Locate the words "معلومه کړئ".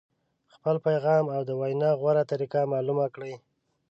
2.73-3.33